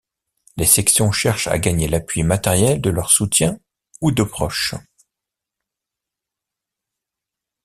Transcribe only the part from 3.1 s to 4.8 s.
soutiens ou de proches.